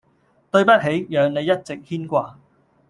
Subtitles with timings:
[0.49, 2.33] 對不起，讓你一直牽掛！